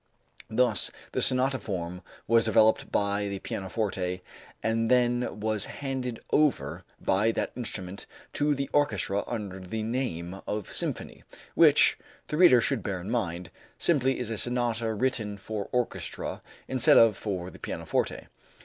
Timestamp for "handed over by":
5.67-7.31